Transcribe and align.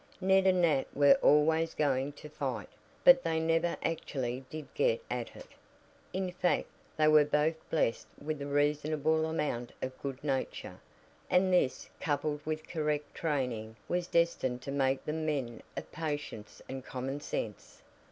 Ned 0.19 0.47
and 0.47 0.63
Nat 0.63 0.87
were 0.95 1.13
always 1.21 1.75
going 1.75 2.13
to 2.13 2.27
"fight," 2.27 2.69
but 3.03 3.21
they 3.21 3.39
never 3.39 3.77
actually 3.83 4.43
did 4.49 4.67
get 4.73 4.99
at 5.11 5.35
it. 5.35 5.49
In 6.11 6.31
fact, 6.31 6.65
they 6.97 7.07
were 7.07 7.23
both 7.23 7.53
blessed 7.69 8.07
with 8.19 8.41
a 8.41 8.47
reasonable 8.47 9.27
amount 9.27 9.73
of 9.79 9.95
good 10.01 10.23
nature, 10.23 10.79
and 11.29 11.53
this, 11.53 11.87
coupled 11.99 12.41
with 12.47 12.67
correct 12.67 13.13
training, 13.13 13.75
was 13.87 14.07
destined 14.07 14.63
to 14.63 14.71
make 14.71 15.05
them 15.05 15.23
men 15.23 15.61
of 15.77 15.91
patience 15.91 16.63
and 16.67 16.83
common 16.83 17.19
sense. 17.21 17.83